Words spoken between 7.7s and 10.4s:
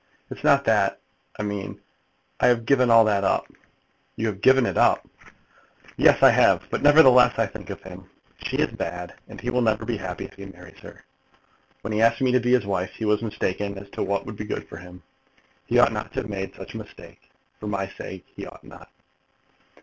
him. She is bad, and he will never be happy if